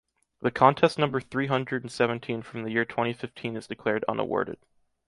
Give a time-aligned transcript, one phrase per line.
[0.41, 4.57] The contest number three hundred and seventeen from the year twenty fifteen is declared unawarded.